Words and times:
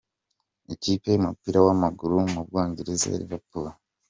Ikipe 0.73 1.07
y’umupira 1.09 1.59
w’amaguru 1.65 2.15
mu 2.33 2.41
bwongereza 2.47 3.05
ya 3.11 3.19
Liverpool 3.21 3.65
F. 3.71 3.75